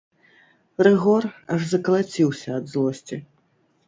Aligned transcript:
Рыгор 0.87 1.23
аж 1.55 1.61
закалаціўся 1.73 2.49
ад 2.61 2.65
злосці. 2.73 3.21